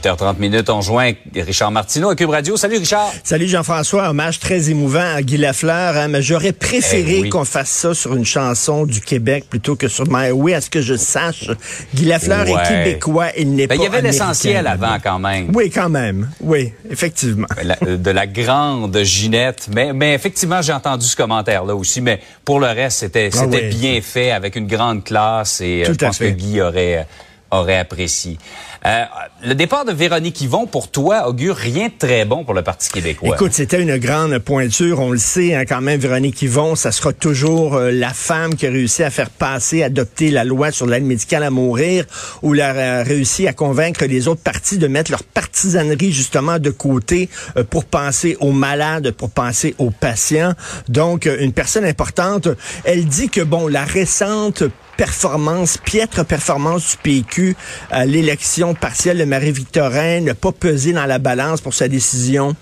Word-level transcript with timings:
8h30 0.00 0.38
minutes, 0.38 0.68
on 0.68 0.82
joint 0.82 1.12
Richard 1.34 1.70
Martineau 1.70 2.10
à 2.10 2.16
Cube 2.16 2.28
Radio. 2.28 2.56
Salut 2.56 2.76
Richard. 2.76 3.10
Salut 3.24 3.48
Jean-François, 3.48 4.10
hommage 4.10 4.38
très 4.40 4.68
émouvant 4.68 5.14
à 5.14 5.22
Guy 5.22 5.38
Lafleur. 5.38 5.96
Hein, 5.96 6.08
mais 6.08 6.20
j'aurais 6.20 6.52
préféré 6.52 7.16
Eh 7.18 7.22
oui. 7.22 7.28
qu'on 7.30 7.44
fasse 7.46 7.70
ça 7.70 7.94
sur 7.94 8.14
une 8.14 8.24
chanson 8.26 8.84
du 8.84 9.00
Québec 9.00 9.46
plutôt 9.48 9.74
que 9.74 9.88
sur 9.88 10.04
My 10.08 10.30
Way. 10.32 10.54
À 10.54 10.60
ce 10.60 10.68
que 10.68 10.82
je 10.82 10.96
sache, 10.96 11.48
Guy 11.94 12.04
Lafleur 12.04 12.46
Ouais. 12.46 12.52
est 12.62 12.68
québécois, 12.84 13.28
il 13.38 13.54
n'est 13.54 13.66
Ben, 13.66 13.76
pas 13.78 13.82
il 13.82 13.84
y 13.84 13.86
avait 13.86 14.02
l'essentiel 14.02 14.66
avant 14.66 14.98
quand 15.02 15.18
même. 15.18 15.50
Oui, 15.54 15.70
quand 15.70 15.88
même. 15.88 16.28
Oui, 16.40 16.72
effectivement. 16.90 17.46
La- 17.62 17.78
euh, 17.86 17.96
de 17.96 18.10
la 18.10 18.26
grande 18.26 18.98
Ginette. 19.02 19.68
Mais, 19.74 19.92
mais 19.94 20.12
effectivement, 20.14 20.60
j'ai 20.60 20.72
entendu 20.74 21.06
ce 21.06 21.16
commentaire-là 21.16 21.74
aussi. 21.74 22.02
Mais 22.02 22.20
pour 22.44 22.60
le 22.60 22.66
reste, 22.66 22.98
c'était 22.98 23.30
Ah 23.38 23.46
bien 23.46 24.00
fait, 24.02 24.30
avec 24.30 24.56
une 24.56 24.66
grande 24.66 25.04
classe. 25.04 25.60
Et 25.62 25.82
euh, 25.82 25.86
Tout 25.86 25.96
je 25.98 26.04
à 26.04 26.08
pense 26.08 26.18
fait. 26.18 26.32
que 26.32 26.36
Guy 26.38 26.60
aurait, 26.60 27.06
aurait 27.50 27.78
apprécié. 27.78 28.38
Euh, 28.84 29.04
le 29.44 29.54
départ 29.54 29.84
de 29.84 29.92
Véronique 29.92 30.40
Yvon, 30.40 30.66
pour 30.66 30.90
toi, 30.90 31.28
augure 31.28 31.56
rien 31.56 31.88
de 31.88 31.92
très 31.98 32.24
bon 32.24 32.44
pour 32.44 32.54
le 32.54 32.62
Parti 32.62 32.90
québécois. 32.90 33.34
Écoute, 33.34 33.52
c'était 33.52 33.82
une 33.82 33.96
grande 33.96 34.38
pointure, 34.38 35.00
on 35.00 35.10
le 35.10 35.18
sait, 35.18 35.54
hein, 35.54 35.64
quand 35.64 35.80
même, 35.80 35.98
Véronique 35.98 36.40
Yvon, 36.42 36.76
ça 36.76 36.92
sera 36.92 37.12
toujours 37.12 37.74
euh, 37.74 37.90
la 37.90 38.10
femme 38.10 38.54
qui 38.54 38.66
a 38.66 38.70
réussi 38.70 39.02
à 39.02 39.10
faire 39.10 39.30
passer, 39.30 39.82
adopter 39.82 40.30
la 40.30 40.44
loi 40.44 40.70
sur 40.70 40.86
l'aide 40.86 41.04
médicale 41.04 41.42
à 41.42 41.50
mourir, 41.50 42.04
ou 42.42 42.54
elle 42.54 42.60
a 42.60 43.02
réussi 43.02 43.48
à 43.48 43.52
convaincre 43.52 44.04
les 44.04 44.28
autres 44.28 44.42
partis 44.42 44.78
de 44.78 44.86
mettre 44.86 45.10
leur 45.10 45.24
partisanerie 45.24 46.12
justement 46.12 46.58
de 46.58 46.70
côté 46.70 47.28
euh, 47.56 47.64
pour 47.64 47.84
penser 47.84 48.36
aux 48.40 48.52
malades, 48.52 49.10
pour 49.12 49.30
penser 49.30 49.74
aux 49.78 49.90
patients. 49.90 50.52
Donc, 50.88 51.26
euh, 51.26 51.38
une 51.40 51.52
personne 51.52 51.84
importante. 51.84 52.48
Elle 52.84 53.06
dit 53.06 53.28
que, 53.28 53.40
bon, 53.40 53.68
la 53.68 53.84
récente 53.84 54.62
performance, 54.96 55.78
piètre 55.78 56.24
performance 56.24 56.92
du 56.92 56.96
PQ 57.02 57.56
à 57.90 58.06
l'élection 58.06 58.74
partielle 58.74 59.18
de 59.18 59.24
Marie-Victorin 59.24 60.20
n'a 60.20 60.34
pas 60.34 60.52
pesé 60.52 60.92
dans 60.92 61.06
la 61.06 61.18
balance 61.18 61.60
pour 61.60 61.74
sa 61.74 61.88
décision. 61.88 62.56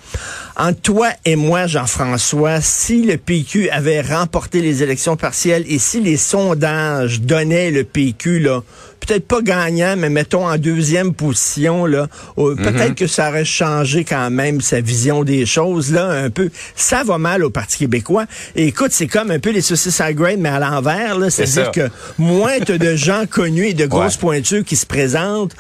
Entre 0.57 0.81
toi 0.81 1.09
et 1.25 1.37
moi, 1.37 1.67
Jean-François, 1.67 2.61
si 2.61 3.03
le 3.03 3.17
PQ 3.17 3.71
avait 3.71 4.01
remporté 4.01 4.61
les 4.61 4.83
élections 4.83 5.17
partielles 5.17 5.65
et 5.69 5.79
si 5.79 6.01
les 6.01 6.17
sondages 6.17 7.21
donnaient 7.21 7.71
le 7.71 7.85
PQ, 7.85 8.39
là, 8.39 8.63
peut-être 9.07 9.27
pas 9.27 9.43
gagnant, 9.43 9.95
mais 9.97 10.09
mettons 10.11 10.47
en 10.47 10.57
deuxième 10.57 11.15
position, 11.15 11.87
là, 11.87 12.09
euh, 12.39 12.55
peut-être 12.57 12.95
que 12.95 13.07
ça 13.07 13.29
aurait 13.29 13.45
changé 13.45 14.05
quand 14.05 14.31
même 14.31 14.61
sa 14.61 14.81
vision 14.81 15.25
des 15.25 15.47
choses, 15.47 15.93
là, 15.93 16.09
un 16.11 16.31
peu. 16.31 16.51
Ça 16.77 17.03
va 17.05 17.19
mal 17.19 17.45
au 17.45 17.51
Parti 17.51 17.79
québécois. 17.79 18.27
Et 18.57 18.67
écoute, 18.69 18.91
c'est 18.93 19.07
comme 19.07 19.31
un 19.31 19.39
peu 19.39 19.51
les 19.51 19.61
saucisses 19.63 20.01
à 20.01 20.13
grain, 20.13 20.37
mais 20.39 20.49
à 20.49 20.59
l'envers, 20.59 21.19
là. 21.19 21.31
C'est 21.31 21.47
C'est-à-dire 21.47 21.73
que 21.73 21.91
moins 22.19 22.59
t'as 22.65 22.79
de 22.79 22.97
gens 22.97 23.25
connus 23.31 23.69
et 23.69 23.75
de 23.75 23.87
grosses 23.87 24.15
Ouais. 24.15 24.21
pointures 24.21 24.65
qui 24.65 24.77
se 24.77 24.87
présentent, 24.87 25.55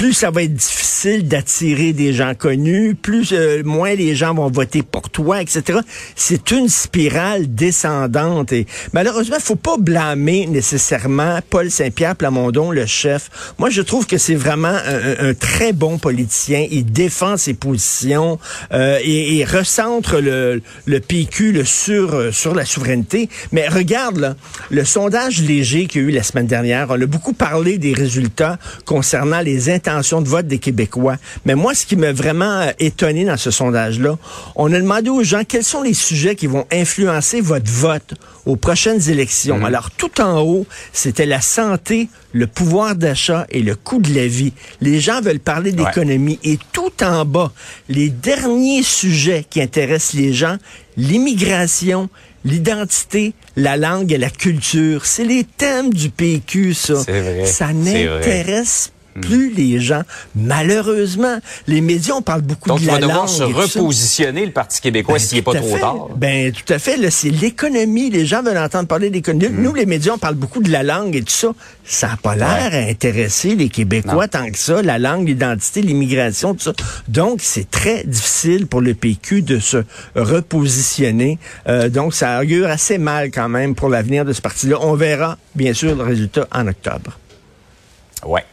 plus 0.00 0.14
ça 0.14 0.30
va 0.30 0.42
être 0.44 0.54
difficile 0.54 1.28
d'attirer 1.28 1.92
des 1.92 2.14
gens 2.14 2.34
connus, 2.34 2.94
plus 2.94 3.34
euh, 3.34 3.62
moins 3.62 3.92
les 3.94 4.14
gens 4.14 4.32
vont 4.32 4.50
voter 4.50 4.82
pour 4.82 5.10
toi, 5.10 5.42
etc. 5.42 5.80
C'est 6.16 6.52
une 6.52 6.70
spirale 6.70 7.54
descendante 7.54 8.50
et 8.50 8.66
malheureusement, 8.94 9.36
faut 9.38 9.56
pas 9.56 9.76
blâmer 9.78 10.46
nécessairement 10.46 11.40
Paul 11.50 11.70
Saint-Pierre 11.70 12.16
Plamondon, 12.16 12.70
le 12.70 12.86
chef. 12.86 13.28
Moi, 13.58 13.68
je 13.68 13.82
trouve 13.82 14.06
que 14.06 14.16
c'est 14.16 14.34
vraiment 14.34 14.74
un, 14.74 15.34
très 15.34 15.74
bon 15.74 15.98
politicien. 15.98 16.66
Il 16.70 16.86
défend 16.86 17.36
ses 17.36 17.52
positions 17.52 18.38
euh, 18.72 18.98
et, 19.02 19.36
et 19.36 19.44
recentre 19.44 20.18
le, 20.18 20.62
le 20.86 21.00
PQ 21.00 21.52
le 21.52 21.64
sur 21.66 22.14
euh, 22.14 22.32
sur 22.32 22.54
la 22.54 22.64
souveraineté. 22.64 23.28
Mais 23.52 23.68
regarde 23.68 24.16
là, 24.16 24.34
le 24.70 24.86
sondage 24.86 25.42
léger 25.42 25.84
qu'il 25.84 26.00
y 26.00 26.04
a 26.06 26.08
eu 26.08 26.10
la 26.10 26.22
semaine 26.22 26.46
dernière. 26.46 26.86
On 26.88 27.02
a 27.02 27.06
beaucoup 27.06 27.34
parlé 27.34 27.76
des 27.76 27.92
résultats 27.92 28.58
concernant 28.86 29.40
les 29.40 29.68
intentions 29.90 30.20
de 30.22 30.28
vote 30.28 30.46
des 30.46 30.58
Québécois. 30.58 31.16
Mais 31.44 31.54
moi, 31.54 31.74
ce 31.74 31.84
qui 31.86 31.96
m'a 31.96 32.12
vraiment 32.12 32.60
euh, 32.60 32.70
étonné 32.78 33.24
dans 33.24 33.36
ce 33.36 33.50
sondage-là, 33.50 34.18
on 34.56 34.72
a 34.72 34.78
demandé 34.78 35.10
aux 35.10 35.22
gens 35.22 35.42
quels 35.44 35.64
sont 35.64 35.82
les 35.82 35.94
sujets 35.94 36.34
qui 36.36 36.46
vont 36.46 36.66
influencer 36.72 37.40
votre 37.40 37.70
vote 37.70 38.14
aux 38.46 38.56
prochaines 38.56 39.10
élections. 39.10 39.64
Alors, 39.64 39.90
tout 39.90 40.20
en 40.20 40.40
haut, 40.40 40.66
c'était 40.92 41.26
la 41.26 41.40
santé, 41.40 42.08
le 42.32 42.46
pouvoir 42.46 42.94
d'achat 42.96 43.46
et 43.50 43.62
le 43.62 43.74
coût 43.74 43.98
de 44.00 44.14
la 44.14 44.26
vie. 44.26 44.52
Les 44.80 45.00
gens 45.00 45.20
veulent 45.20 45.40
parler 45.40 45.70
Ouais. 45.72 45.76
d'économie. 45.84 46.38
Et 46.44 46.58
tout 46.72 46.92
en 47.02 47.24
bas, 47.24 47.52
les 47.88 48.08
derniers 48.08 48.82
sujets 48.82 49.44
qui 49.48 49.60
intéressent 49.60 50.14
les 50.14 50.32
gens, 50.32 50.56
l'immigration, 50.96 52.08
l'identité, 52.44 53.34
la 53.56 53.76
langue 53.76 54.12
et 54.12 54.18
la 54.18 54.30
culture. 54.30 55.04
C'est 55.04 55.24
les 55.24 55.44
thèmes 55.44 55.92
du 55.92 56.08
PQ, 56.10 56.72
ça. 56.74 56.94
Vrai. 56.94 57.44
Ça 57.44 57.72
n'intéresse 57.72 58.92
plus 59.20 59.52
les 59.54 59.80
gens. 59.80 60.02
Malheureusement, 60.34 61.38
les 61.66 61.80
médias, 61.80 62.14
on 62.14 62.22
parle 62.22 62.42
beaucoup 62.42 62.68
Donc, 62.68 62.80
de 62.80 62.86
la 62.86 62.94
va 62.94 62.98
devoir 63.00 63.16
langue. 63.18 63.28
se 63.28 63.42
et 63.42 63.46
tout 63.52 63.66
ça. 63.66 63.80
repositionner, 63.80 64.46
le 64.46 64.52
Parti 64.52 64.80
québécois, 64.80 65.14
Ben, 65.14 65.20
s'il 65.20 65.36
n'est 65.38 65.42
pas 65.42 65.54
trop 65.54 65.74
fait. 65.74 65.80
tard. 65.80 66.08
Ben, 66.16 66.52
tout 66.52 66.72
à 66.72 66.78
fait. 66.78 66.96
Là, 66.96 67.10
c'est 67.10 67.30
l'économie. 67.30 68.10
Les 68.10 68.26
gens 68.26 68.42
veulent 68.42 68.58
entendre 68.58 68.88
parler 68.88 69.10
d'économie. 69.10 69.48
Mm. 69.48 69.62
Nous, 69.62 69.74
les 69.74 69.86
médias, 69.86 70.12
on 70.14 70.18
parle 70.18 70.34
beaucoup 70.34 70.62
de 70.62 70.70
la 70.70 70.82
langue 70.82 71.16
et 71.16 71.22
tout 71.22 71.32
ça. 71.32 71.52
Ça 71.84 72.08
n'a 72.08 72.16
pas 72.16 72.36
l'air 72.36 72.70
à 72.72 72.88
intéresser 72.88 73.54
les 73.56 73.68
Québécois 73.68 74.28
tant 74.28 74.48
que 74.50 74.58
ça. 74.58 74.82
La 74.82 74.98
langue, 74.98 75.26
l'identité, 75.26 75.82
l'immigration, 75.82 76.54
tout 76.54 76.60
ça. 76.62 76.72
Donc, 77.08 77.40
c'est 77.42 77.70
très 77.70 78.04
difficile 78.04 78.66
pour 78.66 78.80
le 78.80 78.94
PQ 78.94 79.42
de 79.42 79.58
se 79.58 79.78
repositionner. 80.14 81.38
Euh, 81.68 81.88
donc, 81.88 82.14
ça 82.14 82.40
augure 82.40 82.68
assez 82.68 82.98
mal 82.98 83.30
quand 83.30 83.48
même 83.48 83.74
pour 83.74 83.88
l'avenir 83.88 84.24
de 84.24 84.32
ce 84.32 84.40
parti-là. 84.40 84.76
On 84.80 84.94
verra, 84.94 85.38
bien 85.54 85.72
sûr, 85.74 85.94
le 85.94 86.02
résultat 86.02 86.46
en 86.52 86.66
octobre. 86.68 87.18
Ouais. 88.24 88.44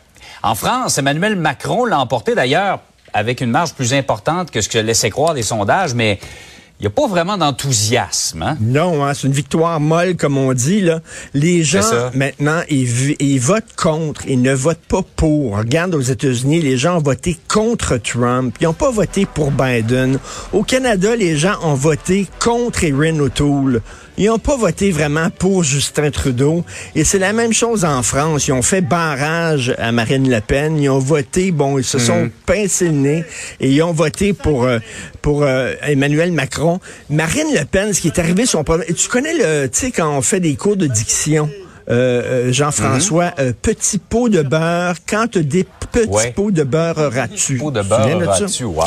En 0.48 0.56
France, 0.56 0.98
Emmanuel 0.98 1.36
Macron 1.36 1.84
l'a 1.84 2.00
emporté 2.00 2.34
d'ailleurs 2.34 2.80
avec 3.12 3.42
une 3.42 3.52
marge 3.52 3.74
plus 3.74 3.94
importante 3.94 4.50
que 4.50 4.62
ce 4.62 4.70
que 4.70 4.78
laissaient 4.78 5.10
croire 5.10 5.34
les 5.34 5.42
sondages, 5.42 5.94
mais 5.94 6.22
il 6.80 6.84
n'y 6.84 6.88
a 6.88 6.92
pas 6.92 7.08
vraiment 7.08 7.38
d'enthousiasme. 7.40 8.44
Hein? 8.44 8.58
Non, 8.62 9.04
hein, 9.04 9.16
c'est 9.16 9.26
une 9.26 9.34
victoire 9.34 9.80
molle, 9.80 10.16
comme 10.16 10.38
on 10.38 10.54
dit. 10.54 10.82
Là. 10.82 11.02
Les 11.34 11.64
gens, 11.64 11.82
maintenant, 12.14 12.62
ils, 12.70 13.40
votent 13.40 13.76
contre, 13.76 14.28
ils 14.28 14.40
ne 14.40 14.54
votent 14.54 14.86
pas 14.88 15.02
pour. 15.16 15.58
Regarde 15.58 15.96
aux 15.96 16.02
États-Unis, 16.02 16.62
les 16.62 16.78
gens 16.78 16.98
ont 16.98 17.02
voté 17.02 17.36
contre 17.48 17.98
Trump. 17.98 18.56
Ils 18.62 18.66
n'ont 18.66 18.74
pas 18.74 18.92
voté 18.92 19.26
pour 19.26 19.50
Biden. 19.50 20.20
Au 20.54 20.62
Canada, 20.62 21.16
les 21.16 21.36
gens 21.36 21.56
ont 21.64 21.74
voté 21.74 22.28
contre 22.40 22.84
Erin 22.84 23.20
O'Toole. 23.22 23.82
Ils 24.20 24.28
n'ont 24.28 24.40
pas 24.40 24.58
voté 24.58 24.92
vraiment 24.92 25.30
pour 25.30 25.64
Justin 25.64 26.10
Trudeau. 26.10 26.66
Et 26.96 27.04
c'est 27.04 27.20
la 27.20 27.34
même 27.34 27.54
chose 27.54 27.86
en 27.86 28.02
France. 28.02 28.48
Ils 28.48 28.52
ont 28.52 28.64
fait 28.64 28.82
barrage 28.82 29.76
à 29.78 29.92
Marine 29.92 30.30
Le 30.30 30.42
Pen. 30.42 30.78
Ils 30.78 30.90
ont 30.90 30.98
voté, 30.98 31.52
bon, 31.52 31.78
ils 31.78 31.84
se 31.84 32.00
sont 32.00 32.32
pincés 32.48 32.86
le 32.86 32.92
nez 32.92 33.26
et 33.60 33.70
ils 33.70 33.82
ont 33.84 33.94
voté 33.94 34.34
pour, 34.34 34.64
euh, 34.64 34.80
pour 35.28 35.44
euh, 35.44 35.74
Emmanuel 35.82 36.32
Macron. 36.32 36.80
Marine 37.10 37.48
Le 37.54 37.66
Pen, 37.66 37.92
ce 37.92 38.00
qui 38.00 38.08
est 38.08 38.18
arrivé, 38.18 38.46
son 38.46 38.64
problème. 38.64 38.88
Tu 38.96 39.10
connais 39.10 39.34
le, 39.34 39.68
tu 39.68 39.78
sais, 39.78 39.92
quand 39.92 40.10
on 40.18 40.22
fait 40.22 40.40
des 40.40 40.56
cours 40.56 40.78
de 40.78 40.88
diction, 40.88 41.50
euh, 41.90 42.48
euh, 42.48 42.54
Jean-François, 42.54 43.34
euh, 43.38 43.52
petit 43.62 43.98
pot 43.98 44.30
de 44.30 44.42
beurre, 44.42 44.96
quand 45.06 45.28
tu 45.30 45.44
des 45.44 45.66
petits 45.92 46.08
Ouais. 46.08 46.32
pots 46.32 46.52
de 46.52 46.64
beurre 46.64 46.98
auras-tu? 46.98 47.58
Pot 47.58 47.72
de 47.72 47.82
beurre 47.82 48.20
là-dessus, 48.20 48.64
wow. 48.64 48.84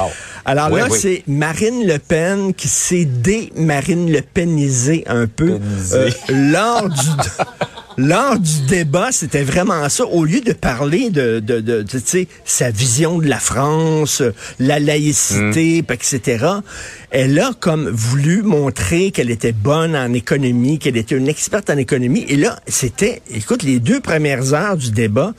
Alors 0.46 0.70
Oui, 0.72 0.80
là, 0.80 0.86
oui. 0.90 0.98
c'est 0.98 1.22
Marine 1.26 1.86
Le 1.86 1.98
Pen 1.98 2.54
qui 2.54 2.68
s'est 2.68 3.04
dé-Marine 3.04 4.10
Le 4.10 4.22
Penisé 4.22 5.04
un 5.08 5.26
peu 5.26 5.58
euh, 5.92 6.10
lors 6.30 6.88
du 6.88 6.96
lors 8.00 8.38
du 8.38 8.62
débat, 8.66 9.12
c'était 9.12 9.42
vraiment 9.42 9.88
ça. 9.88 10.06
Au 10.06 10.24
lieu 10.24 10.40
de 10.40 10.52
parler 10.52 11.10
de, 11.10 11.40
de, 11.40 11.60
de, 11.60 11.82
de, 11.82 11.82
tu 11.82 12.00
sais, 12.04 12.28
sa 12.44 12.70
vision 12.70 13.18
de 13.18 13.28
la 13.28 13.38
France, 13.38 14.22
la 14.58 14.78
laïcité, 14.78 15.82
puis 15.82 15.96
etc., 15.96 16.46
elle 17.10 17.38
a 17.38 17.52
comme 17.58 17.88
voulu 17.88 18.42
montrer 18.42 19.10
qu'elle 19.10 19.30
était 19.30 19.52
bonne 19.52 19.94
en 19.94 20.12
économie, 20.14 20.78
qu'elle 20.78 20.96
était 20.96 21.16
une 21.16 21.28
experte 21.28 21.68
en 21.70 21.76
économie. 21.76 22.24
Et 22.28 22.36
là, 22.36 22.58
c'était, 22.66 23.20
écoute, 23.30 23.62
les 23.62 23.80
deux 23.80 24.00
premières 24.00 24.54
heures 24.54 24.76
du 24.76 24.90
débat, 24.90 25.34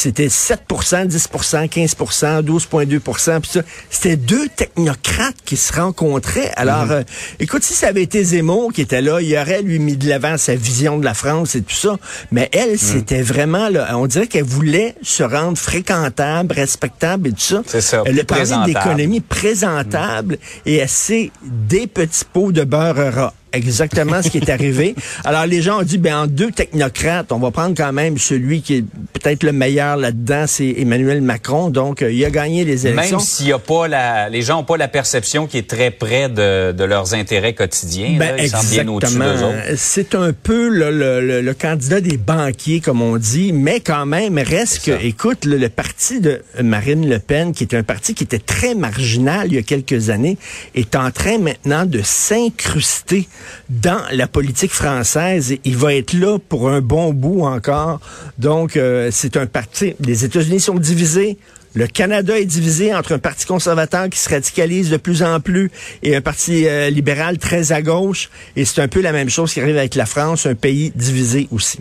c'était 0.00 0.28
7% 0.28 1.06
10% 1.06 1.68
15% 1.68 2.42
12,2% 2.42 3.40
puis 3.40 3.50
ça. 3.50 3.60
C'était 3.90 4.16
deux 4.16 4.48
technocrates 4.48 5.36
qui 5.44 5.56
se 5.56 5.72
rencontraient. 5.72 6.50
Alors, 6.56 6.86
Mhm. 6.86 6.90
euh, 6.92 7.02
écoute, 7.38 7.62
si 7.62 7.74
ça 7.74 7.88
avait 7.88 8.02
été 8.02 8.24
Zemmour 8.24 8.72
qui 8.72 8.80
était 8.82 9.02
là, 9.02 9.20
il 9.20 9.36
aurait 9.36 9.62
lui 9.62 9.78
mis 9.78 9.96
de 9.96 10.08
l'avant 10.08 10.36
sa 10.38 10.54
vision 10.54 10.98
de 10.98 11.04
la 11.04 11.14
France 11.14 11.54
et 11.54 11.62
tout 11.62 11.74
ça. 11.74 11.98
Mais 12.32 12.48
elle, 12.52 12.70
Mhm. 12.72 12.76
c'était 12.78 13.22
vraiment, 13.22 13.68
là, 13.68 13.96
on 13.98 14.06
dirait 14.06 14.26
qu'elle 14.26 14.44
voulait 14.44 14.94
se 15.02 15.22
rendre 15.22 15.58
fréquentable, 15.58 16.54
respectable 16.54 17.28
et 17.28 17.32
tout 17.32 17.40
ça. 17.40 17.62
C'est 17.66 17.80
ça, 17.80 18.02
Elle 18.06 18.18
a 18.18 18.24
présentable. 18.24 18.72
d'économie 18.72 19.20
présentable 19.20 20.38
et 20.66 20.76
elle 20.76 20.88
sait 20.88 21.30
des 21.42 21.86
petits 21.86 22.24
pots 22.24 22.52
de 22.52 22.64
beurre 22.64 23.12
ras. 23.14 23.34
Exactement 23.52 24.22
ce 24.22 24.28
qui 24.28 24.38
est 24.38 24.48
arrivé. 24.48 24.94
Alors, 25.24 25.46
les 25.46 25.60
gens 25.62 25.80
ont 25.80 25.82
dit, 25.82 25.98
ben, 25.98 26.16
en 26.22 26.26
deux 26.26 26.50
technocrates, 26.52 27.32
on 27.32 27.38
va 27.38 27.50
prendre 27.50 27.74
quand 27.76 27.92
même 27.92 28.16
celui 28.18 28.62
qui 28.62 28.76
est 28.76 28.84
peut-être 29.12 29.42
le 29.42 29.52
meilleur 29.52 29.96
là-dedans, 29.96 30.44
c'est 30.46 30.74
Emmanuel 30.78 31.20
Macron. 31.20 31.68
Donc, 31.70 32.02
euh, 32.02 32.12
il 32.12 32.24
a 32.24 32.30
gagné 32.30 32.64
les 32.64 32.86
élections. 32.86 33.18
Même 33.18 33.26
s'il 33.26 33.48
y 33.48 33.52
a 33.52 33.58
pas 33.58 33.88
la, 33.88 34.28
les 34.28 34.42
gens 34.42 34.56
n'ont 34.58 34.64
pas 34.64 34.76
la 34.76 34.88
perception 34.88 35.46
qui 35.46 35.58
est 35.58 35.68
très 35.68 35.90
près 35.90 36.28
de, 36.28 36.72
de 36.72 36.84
leurs 36.84 37.14
intérêts 37.14 37.54
quotidiens. 37.54 38.16
Ben, 38.18 38.36
là. 38.36 38.42
Ils 38.42 38.50
sont 38.50 38.58
bien 38.70 38.86
au-dessus 38.88 39.14
d'eux 39.18 39.22
exactement. 39.24 39.48
autres. 39.48 39.74
C'est 39.76 40.14
un 40.14 40.32
peu 40.32 40.68
le, 40.68 40.90
le- 40.90 41.20
le- 41.20 41.40
le 41.40 41.54
candidat 41.54 42.00
des 42.00 42.16
banquiers, 42.16 42.80
comme 42.80 43.02
on 43.02 43.16
dit, 43.16 43.52
mais 43.52 43.80
quand 43.80 44.06
même, 44.06 44.38
reste 44.38 44.84
que, 44.84 45.04
écoute, 45.04 45.44
le, 45.44 45.56
le 45.56 45.68
parti 45.68 46.20
de 46.20 46.40
Marine 46.62 47.08
Le 47.08 47.18
Pen, 47.18 47.52
qui 47.52 47.64
est 47.64 47.74
un 47.74 47.82
parti 47.82 48.14
qui 48.14 48.24
était 48.24 48.38
très 48.38 48.74
marginal 48.74 49.48
il 49.48 49.54
y 49.54 49.58
a 49.58 49.62
quelques 49.62 50.10
années, 50.10 50.38
est 50.74 50.94
en 50.94 51.10
train 51.10 51.38
maintenant 51.38 51.84
de 51.84 52.00
s'incruster 52.02 53.28
dans 53.68 54.02
la 54.12 54.26
politique 54.26 54.72
française. 54.72 55.54
Il 55.64 55.76
va 55.76 55.94
être 55.94 56.12
là 56.12 56.38
pour 56.38 56.68
un 56.68 56.80
bon 56.80 57.12
bout 57.12 57.42
encore. 57.42 58.00
Donc, 58.38 58.76
euh, 58.76 59.10
c'est 59.12 59.36
un 59.36 59.46
parti. 59.46 59.94
Les 60.00 60.24
États-Unis 60.24 60.60
sont 60.60 60.74
divisés. 60.74 61.38
Le 61.74 61.86
Canada 61.86 62.38
est 62.38 62.46
divisé 62.46 62.92
entre 62.94 63.12
un 63.12 63.18
parti 63.18 63.46
conservateur 63.46 64.08
qui 64.08 64.18
se 64.18 64.28
radicalise 64.28 64.90
de 64.90 64.96
plus 64.96 65.22
en 65.22 65.38
plus 65.38 65.70
et 66.02 66.16
un 66.16 66.20
parti 66.20 66.66
euh, 66.66 66.90
libéral 66.90 67.38
très 67.38 67.70
à 67.70 67.80
gauche. 67.80 68.28
Et 68.56 68.64
c'est 68.64 68.80
un 68.82 68.88
peu 68.88 69.00
la 69.00 69.12
même 69.12 69.30
chose 69.30 69.52
qui 69.52 69.60
arrive 69.60 69.76
avec 69.76 69.94
la 69.94 70.06
France, 70.06 70.46
un 70.46 70.56
pays 70.56 70.92
divisé 70.96 71.46
aussi. 71.52 71.78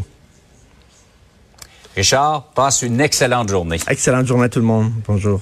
Richard, 1.96 2.52
passe 2.54 2.84
une 2.84 3.02
excellente 3.02 3.50
journée. 3.50 3.80
Excellente 3.90 4.28
journée 4.28 4.46
à 4.46 4.50
tout 4.50 4.60
le 4.60 4.66
monde. 4.66 4.92
Bonjour. 5.08 5.42